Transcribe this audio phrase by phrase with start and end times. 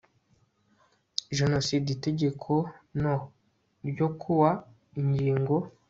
[1.37, 2.53] Jenoside Itegeko
[3.01, 3.15] no
[3.89, 4.51] ryo ku wa
[4.99, 5.55] Ingingo